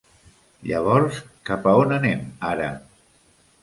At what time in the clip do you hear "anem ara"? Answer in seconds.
2.01-2.75